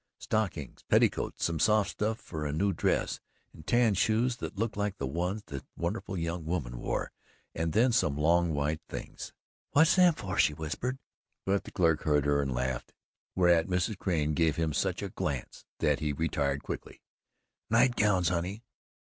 Stockings, 0.17 0.81
petticoats, 0.89 1.43
some 1.43 1.59
soft 1.59 1.91
stuff 1.91 2.17
for 2.19 2.43
a 2.47 2.51
new 2.51 2.73
dress 2.73 3.19
and 3.53 3.67
TAN 3.67 3.93
shoes 3.93 4.37
that 4.37 4.57
looked 4.57 4.75
like 4.75 4.97
the 4.97 5.05
ones 5.05 5.43
that 5.45 5.63
wonderful 5.77 6.17
young 6.17 6.43
woman 6.43 6.79
wore 6.79 7.11
and 7.53 7.71
then 7.71 7.91
some 7.91 8.17
long 8.17 8.51
white 8.51 8.81
things. 8.89 9.31
"What's 9.73 9.97
them 9.97 10.15
fer?" 10.15 10.37
she 10.37 10.55
whispered, 10.55 10.97
but 11.45 11.65
the 11.65 11.71
clerk 11.71 12.01
heard 12.01 12.25
her 12.25 12.41
and 12.41 12.51
laughed, 12.51 12.95
whereat 13.35 13.67
Mrs. 13.67 13.99
Crane 13.99 14.33
gave 14.33 14.55
him 14.55 14.73
such 14.73 15.03
a 15.03 15.09
glance 15.09 15.65
that 15.77 15.99
he 15.99 16.13
retired 16.13 16.63
quickly. 16.63 17.03
"Night 17.69 17.95
gowns, 17.95 18.29
honey." 18.29 18.63